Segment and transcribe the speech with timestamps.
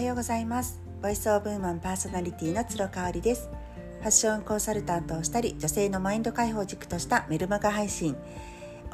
[0.00, 0.80] はようございます。
[1.02, 3.50] ボイスオブウーマンパーソナリティの鶴香織です。
[3.98, 8.16] ファッションコンサルタントをしたり女性のマインド解放軸としたメルマガ配信。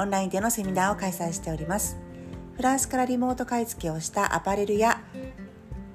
[0.00, 1.96] オンラインでのセミナーを開催しております。
[2.57, 5.00] フランスからリモート買い付けをしたアパレルや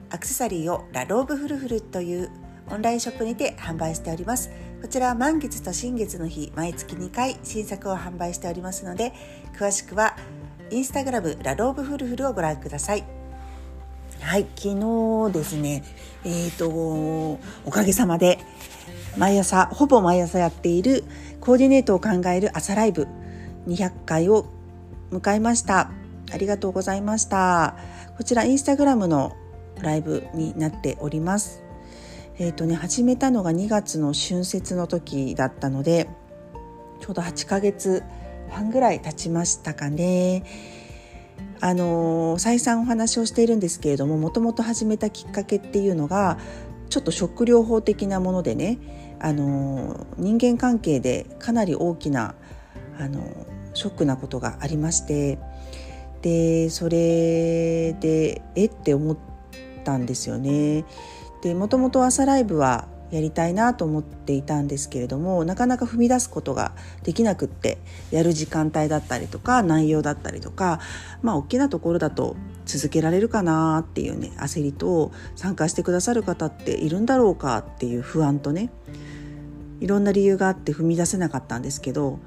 [0.10, 2.32] アクセサリーをラローブフルフルという
[2.70, 4.50] オンラインショップにて販売しております。
[4.82, 9.12] こちらは満月と新月の日毎月2回新作を販売しておりますので
[9.60, 10.16] 詳しくは
[10.70, 13.21] インスタグラムラローブフルフルをご覧ください。
[14.22, 14.70] はい昨
[15.30, 15.84] 日ですね
[16.24, 16.70] えっ、ー、と
[17.66, 18.40] おかげさまで
[19.18, 21.04] 毎朝ほぼ毎朝やっている
[21.42, 23.08] コーディネートを考える朝ライブ
[23.68, 24.46] 200回を
[25.12, 25.92] 迎えました。
[26.32, 27.76] ありがとうございました。
[28.16, 29.36] こちらインスタグラムの
[29.82, 31.64] ライブになっております。
[32.38, 36.08] えっ、ー、とね始めたのが2月の春節の時だったので
[37.02, 38.04] ちょうど8ヶ月
[38.50, 40.44] 半ぐらい経ちましたかね。
[41.62, 46.40] あの再三お話をしているんですけれどももともと始めたきっかけっていうのが
[46.90, 48.80] ちょっとショック療法的なものでね
[49.20, 52.34] あの人間関係でかなり大きな
[52.98, 53.22] あの
[53.74, 55.38] ショックなことがありまして
[56.24, 59.18] でそれでえって思っ
[59.84, 60.84] たんですよね。
[61.42, 66.74] でもともと朝ライブはやりたいなと思っていたんですけれどもなかなか踏み出すことが
[67.04, 67.78] できなくって
[68.10, 70.80] やる時間帯だったりとか内容だったりとか
[71.22, 72.36] まあ大きなところだと
[72.66, 78.72] 続けられるかなっていうね焦りと参加してくださる方っているんだろうかっていう不安とね
[79.82, 82.20] いろんな理由があって踏み出せなかったんですけど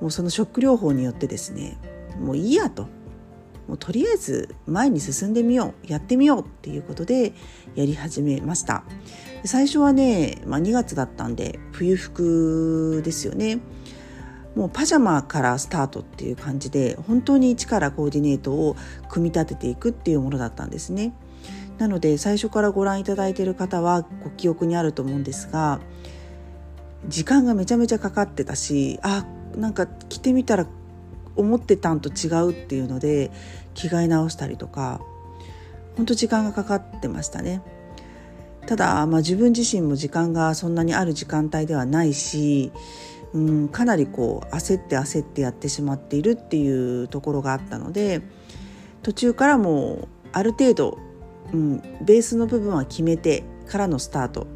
[0.00, 1.78] もうそのショック療法によってですね
[2.20, 2.86] もういいやと。
[3.68, 7.34] もうとりあえず前に進んでみようやってみようっていうことで
[7.74, 8.82] やり始めました。
[9.44, 13.60] 最初はね、まあ、2月だったんで冬服ですよね
[14.54, 18.76] もうパジャマからスタートっていう感じで本当に一からコーディネートを
[19.08, 21.12] 組み立てていくっていうものだったんですね
[21.78, 25.80] なので最初からご覧いただいている方はご記憶にあると思うんですが
[27.06, 29.24] 時間がめちゃめちゃかかってたしあ
[29.54, 30.66] なんか着てみたら
[31.36, 33.30] 思ってたんと違うっていうので
[33.74, 35.00] 着替え直したりとか
[35.96, 37.60] 本当時間がかかってましたね。
[38.68, 42.70] ただ、まあ、自分自身も時間がそんなにある時間帯ではないし、
[43.32, 48.20] うん、かなりこう焦って焦ってやってしまっているっていうところがあったので
[49.02, 50.98] 途中からもうある程度、
[51.50, 54.46] うん、ベースの部分は決めてからのスタート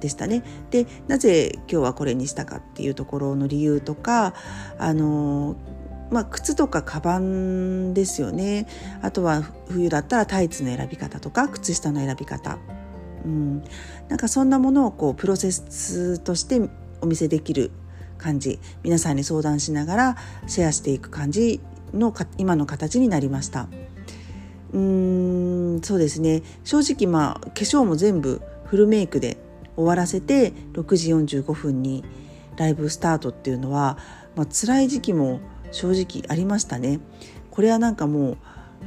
[0.00, 0.42] でしたね。
[0.70, 4.34] でなぜ今日はこれにしたかっていうところの理由とか
[4.76, 5.54] あの
[6.10, 8.68] まあ、靴とかカバンですよね
[9.02, 12.58] あとは冬だったらタイツの選び方とか靴下の選び方
[13.26, 13.64] うん、
[14.08, 16.60] なんかそんなものをこうプロセスとして
[17.00, 17.72] お見せできる
[18.18, 20.16] 感じ皆さんに相談しながら
[20.46, 21.60] シェアしていく感じ
[21.92, 23.68] の今の形になりました。
[24.72, 29.38] うーんそうですね正直まあ化粧も全部フルメイクで
[29.76, 32.04] 終わらせて6時45分に
[32.56, 33.98] ライブスタートっていうのは、
[34.34, 35.40] まあ辛い時期も
[35.72, 37.00] 正直ありましたね。
[37.50, 38.36] これはなんかもう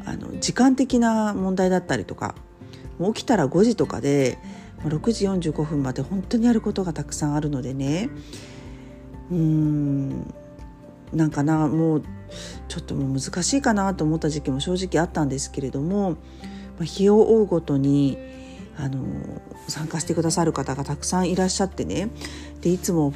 [0.06, 2.36] あの時間的な問題だったりとか
[3.00, 4.38] 起きたら5時とかで
[4.84, 8.10] 6時45分まで本当にやることがたくさんあるのでね。
[9.32, 10.34] うーん。
[11.14, 12.04] なんかなもう
[12.68, 16.18] ちょっともう難しいかなと思った時期も正直あったんですけれども
[16.82, 18.18] 日を追うごとに
[18.78, 19.04] あの
[19.68, 22.10] 参加してくださる方がたくさんいらっしゃってね。
[22.62, 23.14] でいつも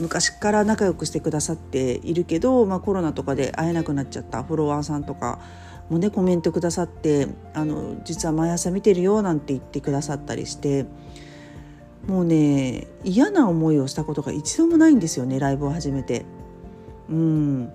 [0.00, 5.40] 昔から仲良くしてくださっているけど、まあ、コロナとかで会えなくなっちゃったフォロワーさんとか
[5.90, 10.86] もねコメントくださってあの実は毎朝見てるよなんて言ってくださったりして
[12.06, 16.24] もうね嫌な思いをしたことが一度もないんですよねライブを始めて。
[17.08, 17.72] うん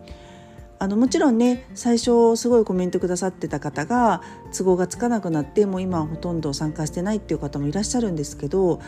[0.83, 4.21] あのもちろんね最初すごいコメントくださってた方が
[4.51, 8.81] 都合がつかなくなってもう今はほとんど参加してないっていう方もいらっしゃるんですけど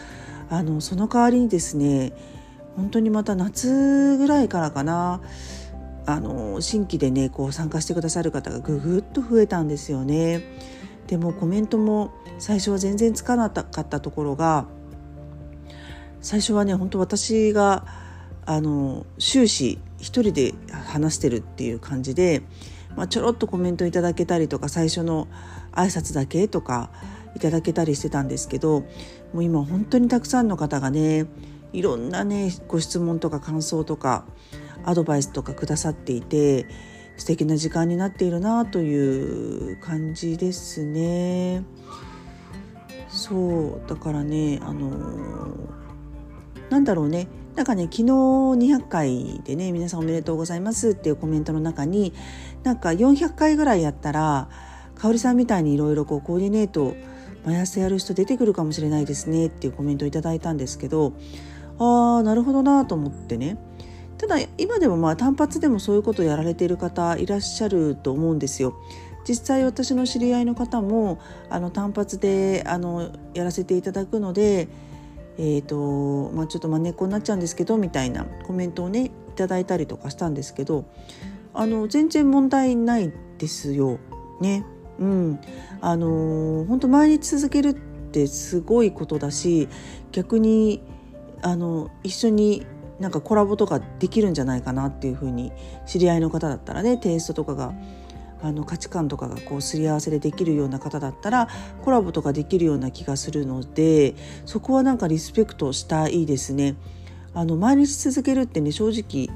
[0.50, 2.12] あのその代わりにですね
[2.76, 5.22] 本当にまた夏ぐらいからかな
[6.06, 10.44] あの新規でねこう参加してくださる方がぐぐっと増えたんですよね。
[11.08, 14.66] でもコメントも最初は全然つかなかったところが
[16.22, 17.86] 最初はね本当私が
[18.46, 20.54] あの終始一人で
[20.88, 22.44] 話してるっていう感じで、
[22.96, 25.28] まあ、ちょろっとコメントいただけたりとか最初の
[25.72, 26.90] 挨拶だけとか
[27.36, 28.82] いただけたりしてたんですけど
[29.34, 31.26] もう今本当にたくさんの方がね
[31.76, 34.26] いろんなねご質問とか感想とか
[34.84, 36.68] アドバイスとかくださっていて
[37.18, 41.64] 素敵な時間になっているなという感じですね。
[43.10, 44.90] そうだからねあの
[46.70, 52.14] なんだろうねなんかね昨日200回でね皆さんおめでとうございますっていうコメントの中に
[52.64, 54.50] なんか400回ぐらいやったら
[54.96, 56.96] 香さんみたいにいろいろコーディネート
[57.46, 61.14] 毎朝やる人出てくるかもしれないですねっていうコメントをいただいたんですけど
[61.80, 63.58] ああなるほどなと思ってね
[64.18, 68.74] ただ今でもまあ単発でもそういうことをやられている方いらっしゃると思うんですよ。
[69.28, 71.20] 実際私の知り合いの方も
[71.50, 74.68] あの単発であのやらせていただくので、
[75.38, 80.86] えーとまあ、ちょっとまあ猫になっちゃうんですけどみたいなコメントをねいただいたりとかしたんですけど
[81.56, 83.98] あの全然問題ないですよ。
[84.40, 84.64] ね。
[85.00, 85.40] うん、
[85.82, 89.68] あの本当毎日続けるってすごいことだし
[90.14, 90.82] 逆に
[91.42, 92.66] あの一緒に
[93.00, 95.52] なんかコラボとかできるんじゃないかなっていうふうに
[95.86, 97.74] 知り合いの方だったらねテイストとかが
[98.42, 101.50] あの価値観とかがこうすり合わせでできるような方だったら
[101.84, 104.16] コラボとかできるような気がするので
[104.46, 106.76] そこはなんかリスペクトしたいですね。
[107.34, 109.36] あの毎日続けるってね正直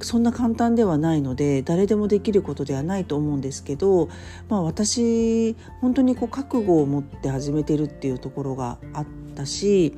[0.00, 4.08] そんな簡単ではないので誰でもできることではないと思うんですけど、
[4.48, 9.94] まあ、私本当にこう覚悟を持って始めてるっていうところがあったし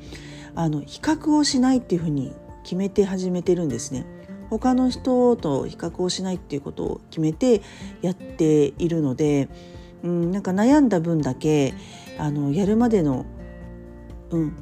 [0.55, 4.05] あの比較をしないっていうふうに決めて始めてるんですね。
[4.49, 7.61] 他の人と比較をしないっていうことを決めて
[8.01, 9.47] やっているので、
[10.03, 11.73] うん、なんか悩んだ分だけ
[12.17, 13.25] あのやるまでの、
[14.31, 14.53] うん、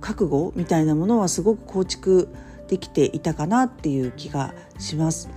[0.00, 2.28] 覚悟みたいなものはすごく構築
[2.68, 5.28] できていたかなっていう気がします。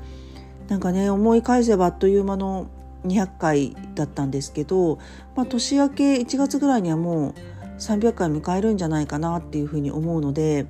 [0.67, 2.69] なんかね思い返せばあっという間の
[3.05, 5.00] 200回だったんですけど、
[5.35, 7.33] まあ、年明け1月ぐらいにはもう
[7.77, 10.65] 300回迎えるんじゃないかなっていうふうに思うので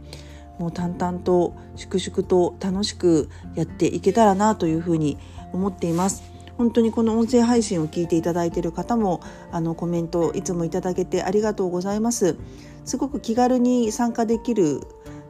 [0.60, 5.18] もう淡々と粛々と楽しくやっていけたらなというふうに
[5.54, 6.24] 思っています。
[6.58, 9.22] 本当にこの音声配信を聞いていただいている方も
[9.52, 12.36] あのコメントいつもいただけてありがとうございます。
[12.84, 14.82] すごく気軽に参加できる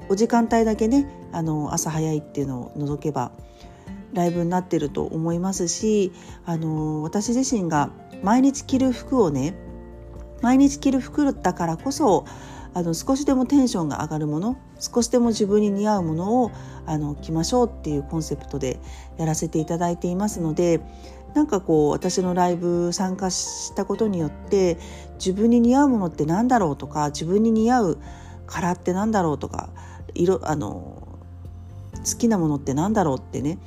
[0.10, 3.32] お時間帯だけねあの朝早いっていうのを除けば
[4.14, 6.14] ライブになってると思いますし
[6.46, 7.92] あの私自身が
[8.24, 9.54] 毎日着る服をね
[10.42, 12.26] 毎日着る服だからこそ
[12.74, 16.52] あの少しでもテンションが上がるもの少しでも自分に似合うものを
[16.86, 18.80] あの着ましょうっていうコンセプトで
[19.18, 20.80] やらせていただいていますので
[21.34, 24.78] なんかこう私のライブ参加したことによって
[25.16, 27.98] 自分に似合うものって何だろうとか自分に似合う
[28.46, 29.70] カラーって何だろうとか
[30.14, 31.18] 色あの
[31.94, 33.58] 好きなものって何だろうってね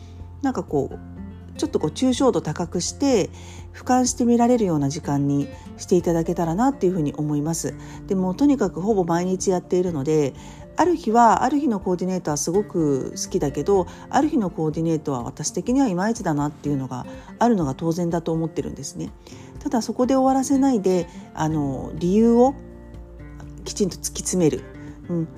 [0.42, 1.09] なんかこう
[1.56, 3.30] ちょっとこう抽象度高くして
[3.74, 7.74] 俯瞰して見られるような時間にしていただけたらなっていうふうに思います。
[8.06, 10.34] でもとにかくほぼ毎日やっているので
[10.76, 17.06] ある日はある日のコーディネートはすごく好きだけどある日のコーディネートは私的にはいまいちだなっていうのが
[17.38, 19.12] あるのが当然だと思ってるんですね。
[19.58, 22.54] ただそこで終わらせないであの理由を
[23.64, 24.62] きちんと突き詰める、
[25.08, 25.28] うん、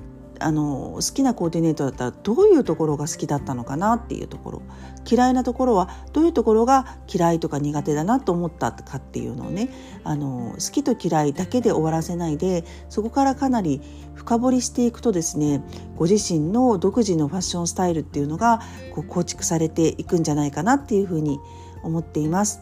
[0.43, 4.61] あの好きなコーディネートだったらどういうところが好きだったのかなっていうところ
[5.09, 9.69] 嫌いなところはどういうところが嫌いとか苦手だなと思ったかっていうのをね
[10.03, 13.81] あの好きと嫌いだけで終わらせないでそこからかなり
[14.15, 15.63] 深掘りしていくとですね
[15.95, 18.59] ご自身の独自のファッションスタイルっていうのが
[18.93, 21.39] こう構築されていくんじゃないかなっていうふうに
[21.83, 22.61] 思っています。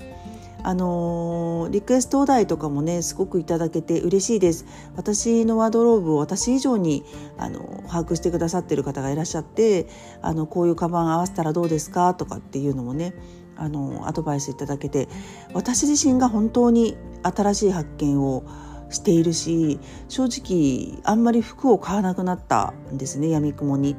[0.64, 4.66] あのリクエストお題とかもねすごくいただけて嬉しいです
[4.96, 7.04] 私のワードローブを私以上に
[7.38, 9.88] あの把握してくださってる方がいらっしゃって
[10.22, 13.14] あのこういうカバン合わせたらどうですかとかっていうのもね
[13.56, 15.08] あのアドバイスいただけて
[15.54, 18.44] 私自身が本当に新しい発見を
[18.90, 23.96] しているし正直あんまり服を買わなくなったんですねやみくもに。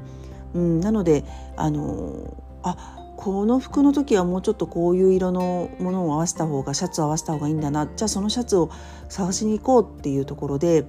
[0.54, 1.24] うん、なので
[1.56, 7.86] あのあこの服の時はもうちょっとこういう色のものを合わせた方がシャツを合わせた方がいいんだな。
[7.86, 8.68] じゃあそのシャツを
[9.08, 10.84] 探しに行こうっていうところで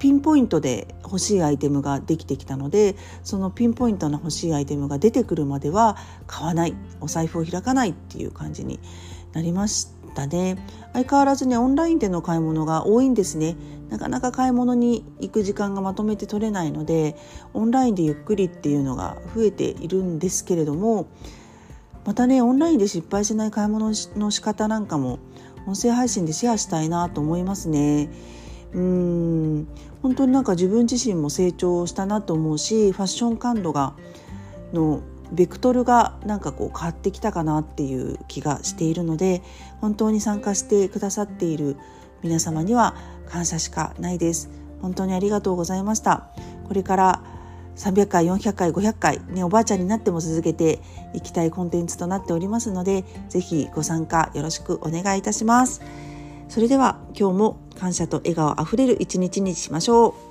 [0.00, 5.96] ピンポイントで欲しいアイテムができてきたのでそのピンポイントの欲しいアイテムが出てくるまでは
[6.26, 6.74] 買わない。
[7.00, 8.80] お財布を開かないっていう感じに
[9.32, 10.58] なりましたね。
[10.92, 13.54] 相変わらずねオンラインでの買い物が多いんですね。
[13.90, 17.14] なかなか買い物に行く時間がまとめて取れないので
[17.54, 21.06] オンラインでゆっくりっていうのが増えているんですけれども
[22.10, 25.20] またねオンラインで失敗しない買い物の仕方なんかも
[25.68, 28.10] 音声配信でシェアしたいなと思いますね。
[28.74, 29.68] うん
[30.02, 33.94] 本当になんか自分自身も成長したなと思うしファッション感度が
[34.72, 39.40] のベクトルがなんかこう変わってきたかなっていう気がしているので
[39.80, 41.76] 本当に参加してくださっている
[42.24, 42.96] 皆様には
[43.28, 44.50] 感謝しかないです。
[44.82, 46.26] 本当にありがとうございました。
[46.66, 47.22] これから
[47.76, 50.80] 300回400回500回ねおばあちゃんになっても続けて
[51.14, 55.82] いきたいコンテンツとなっておりますので是非ご参加よろしくお願いいたします。
[56.48, 60.29] それでは今日も感謝と笑顔あふれる一日にしましょう。